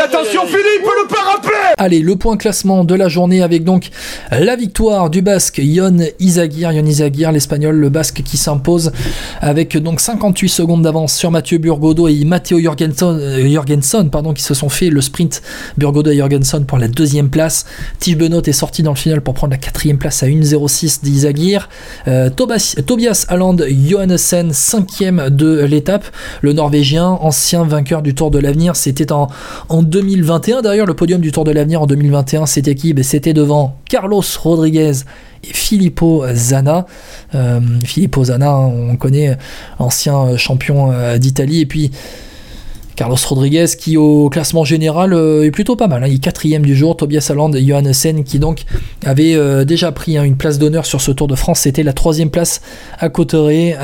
attention 0.00 0.46
Philippe, 0.46 0.84
le 0.84 1.08
parapet 1.08 1.74
Allez, 1.76 2.00
le 2.00 2.16
point 2.16 2.36
classement 2.36 2.84
de 2.84 2.94
la 2.94 3.08
journée 3.08 3.42
avec 3.42 3.64
donc 3.64 3.90
la 4.30 4.56
victoire 4.56 5.10
du 5.10 5.22
Basque 5.22 5.60
Yon 5.62 5.98
Izagir, 6.18 6.72
Yon 6.72 6.84
Izagir, 6.84 7.32
l'espagnol, 7.32 7.76
le 7.76 7.88
Basque 7.88 8.22
qui 8.24 8.36
s'impose 8.36 8.92
avec 9.40 9.76
donc 9.76 10.00
58 10.00 10.48
secondes 10.48 10.82
d'avance 10.82 11.14
sur 11.14 11.30
Mathieu 11.30 11.58
Burgodo 11.58 12.08
et 12.08 12.24
Matteo 12.24 12.58
Jorgensen, 12.60 13.18
euh, 13.20 14.04
pardon, 14.10 14.32
qui 14.32 14.42
se 14.42 14.54
sont 14.54 14.68
fait 14.68 14.90
le 14.90 15.00
sprint 15.00 15.42
Burgodo 15.76 16.10
et 16.10 16.16
Jorgensen 16.16 16.64
pour 16.64 16.78
la 16.78 16.88
deuxième 16.88 17.28
place. 17.28 17.66
Tige 17.98 18.16
Benoît 18.16 18.42
est 18.44 18.52
sorti 18.52 18.82
dans 18.82 18.92
le 18.92 18.96
final 18.96 19.20
pour 19.20 19.34
prendre 19.34 19.52
la 19.52 19.58
quatrième 19.58 19.98
place 19.98 20.22
à 20.22 20.26
1.06 20.26 21.02
d'Izagir. 21.02 21.68
Euh, 22.08 22.30
Tobias, 22.30 22.76
Tobias 22.86 23.26
Alland 23.28 23.56
Johannessen, 23.68 24.52
cinquième 24.52 25.28
de 25.30 25.64
l'étape. 25.64 26.04
Le 26.40 26.52
Norvégien, 26.52 27.06
ancien 27.06 27.64
vainqueur 27.64 28.02
du 28.02 28.14
Tour 28.14 28.30
de 28.30 28.38
l'avenir, 28.38 28.76
c'était 28.76 29.12
en, 29.12 29.28
en 29.68 29.82
2021. 29.90 30.62
D'ailleurs, 30.62 30.86
le 30.86 30.94
podium 30.94 31.20
du 31.20 31.32
Tour 31.32 31.44
de 31.44 31.50
l'avenir 31.50 31.82
en 31.82 31.86
2021, 31.86 32.46
c'était 32.46 32.74
qui? 32.74 32.94
Ben, 32.94 33.04
C'était 33.04 33.34
devant 33.34 33.76
Carlos 33.88 34.22
Rodriguez 34.38 34.92
et 35.44 35.52
Filippo 35.52 36.24
Zana. 36.32 36.86
Euh, 37.34 37.60
Filippo 37.84 38.24
Zana, 38.24 38.50
hein, 38.50 38.72
on 38.90 38.96
connaît, 38.96 39.36
ancien 39.78 40.36
champion 40.36 40.92
euh, 40.92 41.18
d'Italie. 41.18 41.60
Et 41.60 41.66
puis. 41.66 41.90
Carlos 42.96 43.16
Rodriguez 43.28 43.64
qui 43.78 43.96
au 43.96 44.28
classement 44.28 44.62
général 44.62 45.14
euh, 45.14 45.46
est 45.46 45.50
plutôt 45.50 45.74
pas 45.74 45.88
mal. 45.88 46.04
Hein. 46.04 46.08
Il 46.08 46.16
est 46.16 46.18
quatrième 46.18 46.60
du 46.60 46.76
jour. 46.76 46.98
Tobias 46.98 47.28
Alland 47.30 47.50
et 47.54 47.64
Johannessen 47.64 48.24
qui 48.24 48.38
donc 48.38 48.64
avait 49.06 49.64
déjà 49.64 49.90
pris 49.90 50.18
hein, 50.18 50.22
une 50.24 50.36
place 50.36 50.58
d'honneur 50.58 50.84
sur 50.84 51.00
ce 51.00 51.10
Tour 51.10 51.26
de 51.26 51.34
France. 51.34 51.60
C'était 51.60 51.82
la 51.82 51.94
troisième 51.94 52.28
place 52.28 52.60
à 52.98 53.08
Cotteret. 53.08 53.78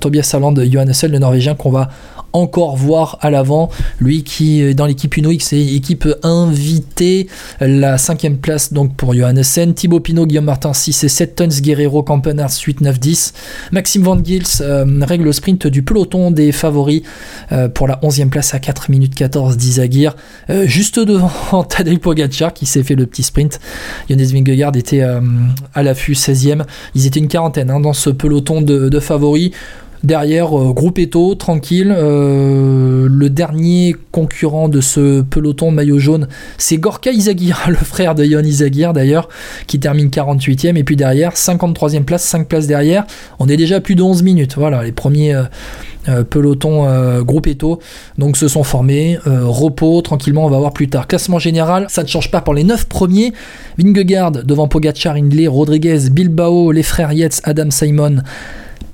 Tobias 0.00 0.32
Alland 0.34 0.56
et 0.56 0.68
Johannessen, 0.68 1.12
le 1.12 1.20
Norvégien 1.20 1.54
qu'on 1.54 1.70
va 1.70 1.88
encore 2.32 2.76
voir 2.76 3.18
à 3.20 3.30
l'avant. 3.30 3.70
Lui 4.00 4.22
qui 4.22 4.62
est 4.62 4.74
dans 4.74 4.86
l'équipe 4.86 5.16
Uno 5.16 5.30
X 5.30 5.52
et 5.52 5.74
équipe 5.74 6.08
invitée. 6.22 7.28
La 7.60 7.98
cinquième 7.98 8.38
place 8.38 8.72
donc 8.72 8.94
pour 8.96 9.14
Johannessen. 9.14 9.74
Thibaut 9.74 10.00
Pinot, 10.00 10.26
Guillaume 10.26 10.44
Martin 10.44 10.72
6 10.72 11.04
et 11.04 11.08
7 11.08 11.36
tons. 11.36 11.48
Guerrero, 11.60 12.02
Campenars 12.02 12.52
8, 12.64 12.80
9, 12.80 12.98
10. 12.98 13.34
Maxime 13.72 14.02
Van 14.02 14.22
Gils 14.22 14.60
euh, 14.60 14.84
règle 15.02 15.24
le 15.24 15.32
sprint 15.32 15.66
du 15.66 15.82
peloton 15.82 16.30
des 16.30 16.52
favoris 16.52 17.02
euh, 17.52 17.68
pour 17.68 17.88
la 17.88 17.96
11e 17.96 18.28
place 18.28 18.54
à 18.54 18.58
4 18.58 18.90
minutes 18.90 19.14
14 19.14 19.56
d'Izagir. 19.56 20.14
Euh, 20.50 20.66
juste 20.66 20.98
devant 20.98 21.64
Tadej 21.68 21.98
Pogacar 21.98 22.52
qui 22.52 22.66
s'est 22.66 22.82
fait 22.82 22.94
le 22.94 23.06
petit 23.06 23.22
sprint. 23.22 23.60
Jonas 24.08 24.30
Vingegaard 24.32 24.76
était 24.76 25.00
à 25.00 25.82
l'affût 25.82 26.12
16e. 26.12 26.64
Ils 26.94 27.06
étaient 27.06 27.20
une 27.20 27.28
quarantaine 27.28 27.70
hein, 27.70 27.80
dans 27.80 27.92
ce 27.92 28.10
peloton 28.10 28.60
de 28.62 29.00
favoris. 29.00 29.50
Derrière, 30.04 30.56
euh, 30.56 30.72
groupe 30.72 30.98
Eto, 30.98 31.34
tranquille. 31.34 31.92
Euh, 31.96 33.08
le 33.10 33.30
dernier 33.30 33.96
concurrent 34.12 34.68
de 34.68 34.80
ce 34.80 35.22
peloton 35.22 35.70
de 35.70 35.76
maillot 35.76 35.98
jaune, 35.98 36.28
c'est 36.56 36.76
Gorka 36.76 37.10
Izagir, 37.10 37.64
le 37.68 37.76
frère 37.76 38.14
de 38.14 38.24
Yon 38.24 38.42
Izagir 38.42 38.92
d'ailleurs, 38.92 39.28
qui 39.66 39.80
termine 39.80 40.08
48e. 40.08 40.76
Et 40.76 40.84
puis 40.84 40.96
derrière, 40.96 41.32
53e 41.32 42.04
place, 42.04 42.22
5 42.22 42.46
places 42.46 42.66
derrière. 42.66 43.06
On 43.38 43.48
est 43.48 43.56
déjà 43.56 43.76
à 43.76 43.80
plus 43.80 43.96
de 43.96 44.02
11 44.02 44.22
minutes. 44.22 44.54
Voilà, 44.56 44.84
les 44.84 44.92
premiers 44.92 45.34
euh, 46.08 46.22
pelotons 46.24 46.86
groupe 47.22 47.48
Eto 47.48 47.80
donc 48.16 48.36
se 48.36 48.48
sont 48.48 48.62
formés. 48.62 49.18
repos, 49.26 50.00
tranquillement, 50.02 50.46
on 50.46 50.50
va 50.50 50.58
voir 50.58 50.72
plus 50.72 50.88
tard. 50.88 51.08
Classement 51.08 51.38
général, 51.38 51.86
ça 51.88 52.02
ne 52.02 52.08
change 52.08 52.30
pas 52.30 52.40
pour 52.40 52.54
les 52.54 52.64
9 52.64 52.86
premiers. 52.86 53.32
Vingegaard 53.78 54.30
devant 54.30 54.68
Pogacar, 54.68 55.16
Hindley, 55.16 55.48
Rodriguez, 55.48 56.08
Bilbao, 56.10 56.70
les 56.70 56.84
frères 56.84 57.12
Yates, 57.12 57.40
Adam 57.44 57.70
Simon. 57.70 58.18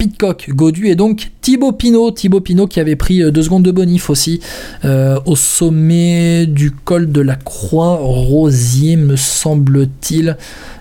Pitcock, 0.05 0.50
Godu 0.50 0.88
et 0.88 0.97
donc 0.97 1.30
Thibaut 1.41 1.72
Pinot. 1.72 2.10
Thibaut 2.10 2.41
Pinot 2.41 2.66
qui 2.66 2.78
avait 2.78 2.94
pris 2.94 3.22
euh, 3.22 3.30
deux 3.30 3.42
secondes 3.42 3.62
de 3.62 3.70
bonif 3.70 4.10
aussi 4.10 4.38
euh, 4.84 5.19
au 5.24 5.34
sommet 5.34 6.44
du 6.44 6.72
col 6.72 7.10
de 7.10 7.22
la 7.22 7.36
Croix 7.36 7.97
Rosier, 8.02 8.97
me 8.97 9.16
semble-t-il. 9.16 10.36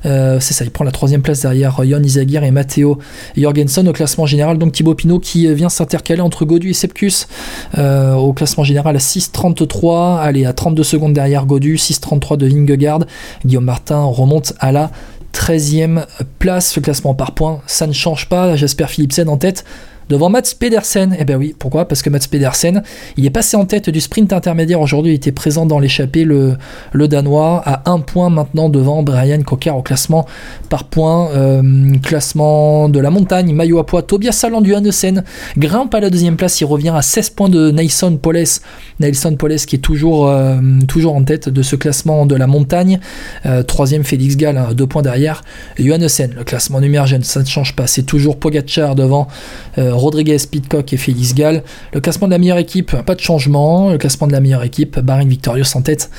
Euh, 0.05 0.41
c'est 0.41 0.53
ça, 0.53 0.66
il 0.66 0.71
prend 0.71 0.83
la 0.83 0.91
troisième 0.91 1.21
place 1.21 1.39
derrière 1.44 1.81
Jon 1.85 2.03
Isagir 2.03 2.44
et 2.44 2.51
Matteo 2.51 2.99
Jorgensen 3.38 3.88
au 3.88 3.94
classement 3.94 4.25
général. 4.25 4.57
Donc 4.57 4.73
Thibaut 4.73 4.94
Pinot 4.94 5.19
qui 5.19 5.47
vient 5.53 5.69
s'intercaler 5.69 6.19
entre 6.19 6.44
Godu 6.44 6.72
et 6.72 6.73
Sepkus 6.73 7.28
au 7.78 8.34
classement 8.34 8.66
général 8.66 8.94
à 8.97 9.00
6.33. 9.00 10.19
Allez, 10.19 10.45
à 10.45 10.51
32 10.51 10.84
secondes 10.84 11.13
derrière 11.13 11.45
Godu, 11.45 11.75
6.33 11.75 12.35
de 12.35 12.47
Vingegaard. 12.47 13.05
Guillaume 13.45 13.63
Martin 13.63 14.03
remonte 14.03 14.53
à 14.59 14.73
la 14.73 14.91
13e 15.33 16.05
place, 16.39 16.75
le 16.75 16.81
classement 16.81 17.16
par 17.16 17.33
points, 17.33 17.61
ça 17.67 17.88
ne 17.88 17.94
change 17.94 18.29
pas, 18.29 18.55
j'espère 18.55 18.89
Philipsen 18.89 19.27
en 19.27 19.38
tête 19.38 19.66
devant 20.09 20.30
Mats 20.30 20.53
Pedersen. 20.58 21.16
Eh 21.19 21.25
ben 21.25 21.38
oui, 21.38 21.56
pourquoi? 21.58 21.88
Parce 21.88 22.02
que 22.02 22.09
Mats 22.09 22.28
Pedersen, 22.30 22.84
il 23.18 23.25
est 23.25 23.30
passé 23.30 23.58
en 23.58 23.66
tête 23.66 23.90
du 23.90 24.02
sprint 24.02 24.34
intermédiaire 24.34 24.81
aujourd'hui, 24.81 25.14
il 25.14 25.16
était 25.16 25.31
présent 25.31 25.66
dans 25.66 25.80
l'échappée, 25.80 26.24
le, 26.24 26.56
le 26.91 27.08
Danois, 27.08 27.62
à 27.66 27.90
un 27.90 28.00
point 28.00 28.30
maintenant 28.30 28.69
devant 28.69 29.03
Brian 29.03 29.41
Cocker 29.41 29.72
au 29.72 29.81
classement 29.81 30.25
par 30.69 30.86
points. 30.86 31.30
Euh, 31.31 31.62
classement 32.02 32.90
de 32.90 33.00
la 33.00 33.09
montagne, 33.09 33.53
maillot 33.53 33.80
à 33.80 33.86
poids, 33.86 34.02
Tobias 34.02 34.34
Salan 34.34 34.62
du 34.62 34.75
Hannesen 34.75 35.24
grimpe 35.58 35.94
à 35.94 36.00
la 36.00 36.09
deuxième 36.09 36.35
place, 36.35 36.59
il 36.62 36.66
revient 36.66 36.94
à 36.96 37.02
16 37.02 37.30
points 37.31 37.50
de 37.50 37.72
Nelson 37.72 38.18
Poles. 38.22 38.44
Nelson 39.00 39.35
Poles 39.35 39.56
qui 39.56 39.75
est 39.75 39.80
toujours, 39.80 40.28
euh, 40.28 40.59
toujours 40.88 41.16
en 41.16 41.24
tête 41.24 41.50
de 41.50 41.62
ce 41.62 41.75
classement 41.75 42.25
de 42.25 42.35
la 42.35 42.47
montagne. 42.47 43.00
Euh, 43.46 43.64
troisième, 43.64 44.03
Félix 44.03 44.38
Gall, 44.38 44.58
hein, 44.58 44.70
deux 44.74 44.88
points 44.88 45.02
derrière. 45.02 45.44
Johannessen, 45.78 46.34
le 46.35 46.44
classement 46.44 46.80
numéro 46.80 47.03
ça 47.22 47.40
ne 47.40 47.46
change 47.46 47.75
pas, 47.75 47.88
c'est 47.88 48.03
toujours 48.03 48.38
Pogacar 48.40 48.96
devant. 48.96 49.28
Rodriguez, 49.95 50.37
Pitcock 50.49 50.93
et 50.93 50.97
Félix 50.97 51.33
Gall. 51.33 51.63
Le 51.93 52.01
classement 52.01 52.27
de 52.27 52.31
la 52.31 52.37
meilleure 52.37 52.57
équipe, 52.57 52.95
pas 53.01 53.15
de 53.15 53.19
changement. 53.19 53.91
Le 53.91 53.97
classement 53.97 54.27
de 54.27 54.31
la 54.31 54.39
meilleure 54.39 54.63
équipe, 54.63 54.99
Bahrain 54.99 55.25
Victorious 55.25 55.75
en 55.75 55.81
tête. 55.81 56.09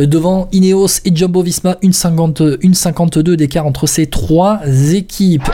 Euh, 0.00 0.06
devant 0.06 0.48
Ineos 0.52 1.00
et 1.04 1.14
Jumbo 1.14 1.42
Visma, 1.42 1.78
une, 1.82 1.92
50, 1.92 2.42
une 2.60 2.74
52 2.74 3.36
d'écart 3.36 3.66
entre 3.66 3.86
ces 3.86 4.06
trois 4.06 4.60
équipes. 4.92 5.48